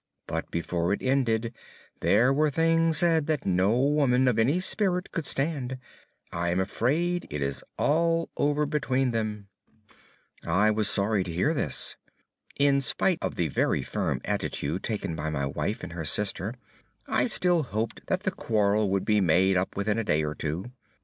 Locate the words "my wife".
15.29-15.83